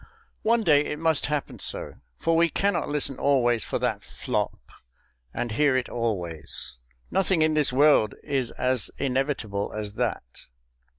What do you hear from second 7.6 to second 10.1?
world is as inevitable as